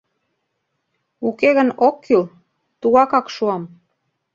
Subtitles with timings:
[1.27, 2.23] Уке гын, ок кӱл,
[2.81, 3.63] тугакак шуам.